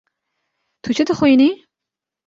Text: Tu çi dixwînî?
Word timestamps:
Tu 0.83 0.89
çi 0.95 1.03
dixwînî? 1.07 1.49